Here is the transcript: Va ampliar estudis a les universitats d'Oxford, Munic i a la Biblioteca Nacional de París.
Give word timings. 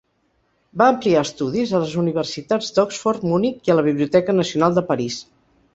Va 0.81 0.87
ampliar 0.93 1.21
estudis 1.27 1.73
a 1.73 1.81
les 1.85 1.93
universitats 2.05 2.75
d'Oxford, 2.79 3.31
Munic 3.35 3.71
i 3.71 3.77
a 3.77 3.79
la 3.81 3.87
Biblioteca 3.91 4.39
Nacional 4.43 4.81
de 4.81 4.91
París. 4.95 5.25